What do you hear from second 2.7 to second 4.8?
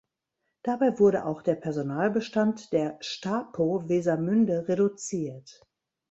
der Stapo Wesermünde